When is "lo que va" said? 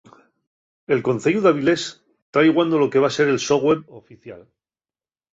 2.83-3.11